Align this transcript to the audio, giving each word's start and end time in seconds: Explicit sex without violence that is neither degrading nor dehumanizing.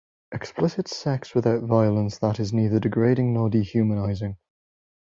Explicit 0.31 0.87
sex 0.87 1.35
without 1.35 1.61
violence 1.61 2.17
that 2.17 2.39
is 2.39 2.51
neither 2.51 2.79
degrading 2.79 3.35
nor 3.35 3.51
dehumanizing. 3.51 4.35